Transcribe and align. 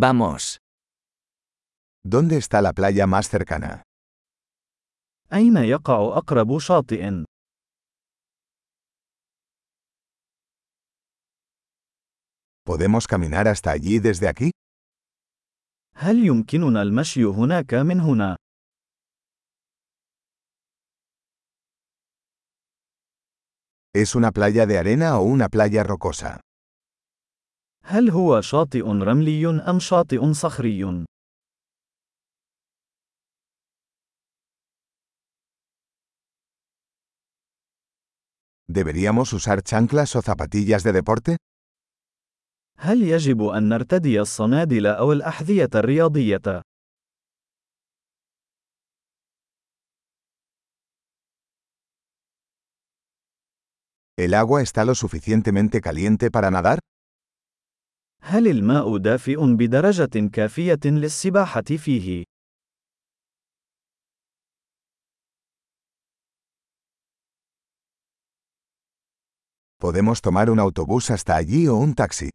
Vamos. 0.00 0.59
¿Dónde 2.05 2.37
está 2.37 2.61
la 2.61 2.71
playa 2.71 3.07
más 3.07 3.27
cercana? 3.27 3.83
أين 5.33 5.57
يقع 5.57 6.17
أقرب 6.17 6.59
شاطئ؟ 6.59 7.25
¿Podemos 12.63 13.05
caminar 13.07 13.47
hasta 13.49 13.71
allí 13.71 13.99
desde 13.99 14.29
aquí? 14.29 14.51
هل 15.95 16.25
يمكننا 16.25 16.81
المشي 16.81 17.23
هناك 17.23 17.73
من 17.73 17.99
هنا؟ 17.99 18.35
¿Es 23.93 24.15
una 24.15 24.31
playa 24.31 24.65
de 24.65 24.77
arena 24.77 25.19
o 25.19 25.23
una 25.23 25.49
playa 25.49 25.83
rocosa? 25.83 26.39
هل 27.90 28.10
هو 28.10 28.40
شاطئ 28.40 28.82
رملي 28.82 29.46
أم 29.70 29.78
شاطئ 29.78 30.32
صخري؟ 30.32 31.04
¿Deberíamos 38.68 39.32
usar 39.32 39.62
chanclas 39.62 40.16
o 40.16 40.22
zapatillas 40.22 40.82
de 40.82 40.92
deporte? 40.92 41.36
هل 42.78 43.02
يجب 43.02 43.42
أن 43.42 43.68
نرتدي 43.68 44.20
الصنادل 44.20 44.86
أو 44.86 45.12
الأحذية 45.12 45.70
الرياضية؟ 45.74 46.62
¿El 54.18 54.34
agua 54.34 54.62
está 54.62 54.84
lo 54.84 54.94
suficientemente 54.94 55.80
caliente 55.80 56.30
para 56.30 56.50
nadar? 56.50 56.78
هل 58.23 58.47
الماء 58.47 58.97
دافئ 58.97 59.45
بدرجة 59.55 60.29
كافية 60.33 60.79
للسباحة 60.85 61.61
فيه؟ 61.61 62.23
¿Podemos 69.81 70.21
tomar 70.21 70.49
un 70.51 70.59
autobús 70.59 71.09
hasta 71.09 71.35
allí 71.35 71.67
o 71.67 71.75
un 71.75 71.95
taxi? 71.95 72.29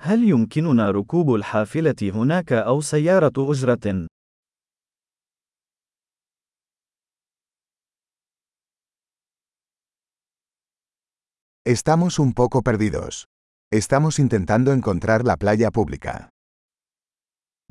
هل 0.00 0.28
يمكننا 0.28 0.90
ركوب 0.90 1.34
الحافلة 1.34 1.94
هناك 2.02 2.52
أو 2.52 2.80
سيارة 2.80 3.32
أجرة؟ 3.38 4.06
Estamos 11.64 12.18
un 12.18 12.32
poco 12.32 12.62
perdidos. 12.62 13.24
Estamos 13.73 14.19
intentando 14.19 14.71
encontrar 14.71 15.23
la 15.25 15.35
playa 15.35 15.71
pública. 15.71 16.29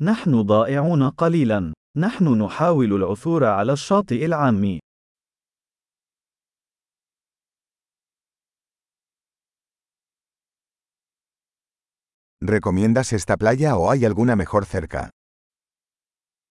نحن 0.01 0.41
ضائعون 0.41 1.09
قليلا. 1.09 1.73
نحن 1.97 2.27
نحاول 2.41 2.93
العثور 2.93 3.45
على 3.45 3.73
الشاطئ 3.73 4.25
العام. 4.25 4.79
¿Recomiendas 12.41 13.13
esta 13.13 13.37
playa 13.37 13.77
o 13.77 13.89
hay 13.89 14.03
alguna 14.05 14.35
mejor 14.35 14.65
cerca? 14.65 15.09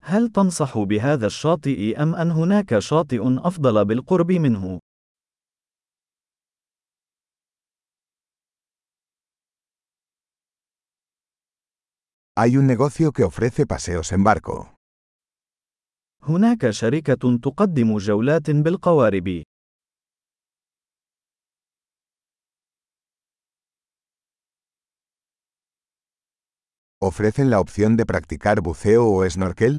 هل 0.05 0.28
تنصح 0.28 0.78
بهذا 0.78 1.27
الشاطئ 1.27 2.03
أم 2.03 2.15
أن 2.15 2.31
هناك 2.31 2.78
شاطئ 2.78 3.20
أفضل 3.23 3.84
بالقرب 3.84 4.33
منه؟ 4.33 4.78
Hay 12.40 12.56
un 12.56 12.68
negocio 12.68 13.12
que 13.14 13.24
ofrece 13.24 13.66
paseos 13.66 14.12
en 14.12 14.24
barco. 14.24 14.76
هناك 16.22 16.70
شركة 16.70 17.38
تقدم 17.44 17.98
جولات 17.98 18.52
بالقوارب. 18.52 19.44
¿Ofrecen 27.00 27.50
la 27.50 27.59
opción 27.59 27.97
de 27.97 28.06
practicar 28.06 28.62
buceo 28.62 29.08
o 29.08 29.30
snorkel? 29.30 29.78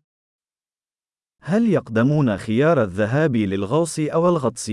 هل 1.42 1.68
يقدمون 1.68 2.36
خيار 2.36 2.82
الذهاب 2.82 3.36
للغوص 3.36 3.98
أو 3.98 4.28
الغطس؟ 4.28 4.72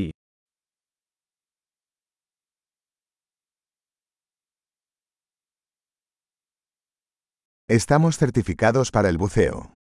Estamos 7.69 8.16
certificados 8.19 8.91
para 8.91 9.08
el 9.08 9.19
buceo. 9.19 9.72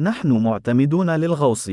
نحن 0.00 0.42
معتمدون 0.42 1.10
للغوص. 1.10 1.70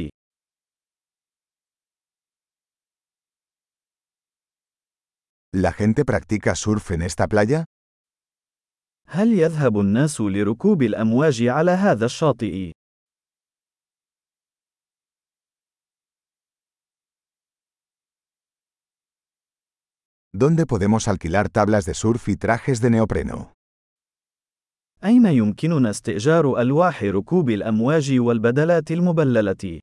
¿La 5.53 5.73
gente 5.73 6.05
practica 6.05 6.55
surf 6.55 6.91
en 6.91 7.01
esta 7.01 7.27
playa? 7.27 7.65
هل 9.07 9.33
يذهب 9.33 9.79
الناس 9.79 10.21
لركوب 10.21 10.81
الأمواج 10.81 11.43
على 11.47 11.71
هذا 11.71 12.05
الشاطئ؟ 12.05 12.71
¿Dónde 20.33 20.65
podemos 20.65 21.07
alquilar 21.07 21.49
tablas 21.49 21.85
de 21.85 21.93
surf 21.93 22.29
y 22.29 22.37
trajes 22.37 22.79
de 22.81 22.89
neopreno? 22.89 23.53
أين 25.04 25.26
يمكننا 25.26 25.90
استئجار 25.90 26.60
ألواح 26.60 27.02
ركوب 27.02 27.50
الأمواج 27.50 28.18
والبدلات 28.18 28.90
المبللة؟ 28.90 29.80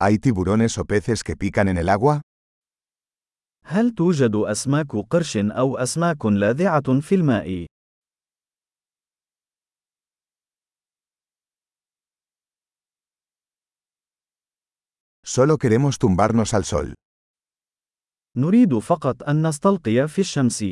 ¿Hay 0.00 0.18
tiburones 0.18 0.78
o 0.78 0.84
peces 0.84 1.24
que 1.24 1.36
pican 1.36 1.68
en 1.68 1.76
el 1.78 1.88
agua? 1.88 2.20
هل 3.64 3.94
توجد 3.94 4.34
أسماك 4.36 4.96
قرش 5.10 5.36
أو 5.36 5.76
أسماك 5.76 6.26
لاذعة 6.26 7.00
في 7.00 7.14
الماء؟ 7.14 7.66
Solo 15.24 15.58
queremos 15.58 15.98
tumbarnos 15.98 16.54
al 16.54 16.64
sol. 16.64 16.94
نريد 18.38 18.78
فقط 18.78 19.22
أن 19.22 19.46
نستلقي 19.46 20.08
في 20.08 20.20
الشمس. 20.20 20.64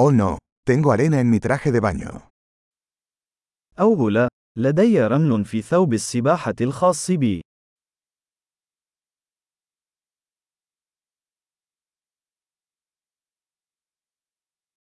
Oh 0.00 0.10
no, 0.10 0.38
tengo 0.64 0.92
arena 0.92 1.20
en 1.20 1.28
mi 1.30 1.40
traje 1.40 1.70
de 1.72 1.80
baño. 1.80 2.28
أوه 3.78 4.10
لا، 4.10 4.28
لدي 4.56 5.00
رمل 5.00 5.44
في 5.44 5.62
ثوب 5.62 5.94
السباحة 5.94 6.54
الخاص 6.60 7.10
بي. 7.10 7.40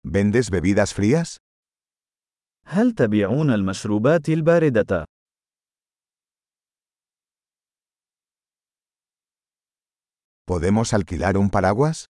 ¿Vendes 0.04 0.50
bebidas 0.50 0.94
frías? 0.94 1.38
هل 2.66 2.92
تبيعون 2.92 3.50
المشروبات 3.50 4.30
الباردة؟ 4.30 5.06
¿Podemos 10.48 10.94
alquilar 10.94 11.40
un 11.40 11.50
paraguas? 11.50 12.06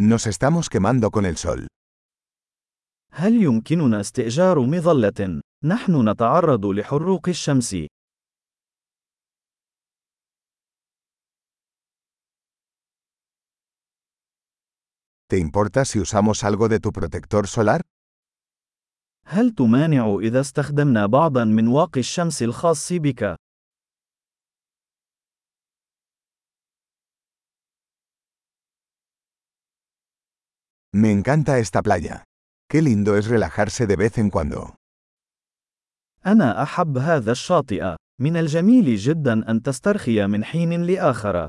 Nos 0.00 0.28
estamos 0.28 0.68
quemando 0.68 1.10
con 1.10 1.26
el 1.26 1.36
sol. 1.36 1.66
هل 3.12 3.42
يمكننا 3.42 4.00
استئجار 4.00 4.60
مظلة؟ 4.60 5.40
نحن 5.64 6.08
نتعرض 6.08 6.66
لحروق 6.66 7.28
الشمس. 7.28 7.76
¿Te 15.26 15.38
importa 15.38 15.84
si 15.84 15.98
usamos 16.00 16.44
algo 16.44 16.68
de 16.68 16.78
tu 16.78 16.92
protector 16.92 17.46
solar? 17.46 17.80
هل 19.26 19.50
تمانع 19.50 20.18
إذا 20.22 20.40
استخدمنا 20.40 21.06
بعضا 21.06 21.44
من 21.44 21.68
واقي 21.68 22.00
الشمس 22.00 22.42
الخاص 22.42 22.92
بك؟ 22.92 23.36
Me 30.92 31.12
encanta 31.12 31.58
esta 31.60 31.82
playa. 31.82 32.24
Qué 32.68 32.82
lindo 32.82 33.16
es 33.16 33.28
relajarse 33.28 33.86
de 33.86 33.96
vez 33.96 34.18
en 34.18 34.30
cuando. 34.30 34.74
أنا 36.26 36.62
أحب 36.62 36.98
هذا 36.98 37.32
الشاطئ. 37.32 37.96
من 38.20 38.36
الجميل 38.36 38.96
جدا 38.96 39.50
أن 39.50 39.62
تسترخي 39.62 40.26
من 40.26 40.44
حين 40.44 40.82
لآخر. 40.82 41.48